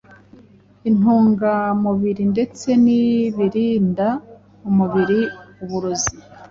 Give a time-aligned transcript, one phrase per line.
[0.89, 4.07] intungamubiri ndetse n’ibirinda
[4.69, 5.19] umubiri
[5.63, 6.15] uburozi